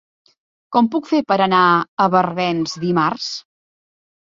[0.75, 3.31] Com ho puc fer per anar a Barbens dimarts?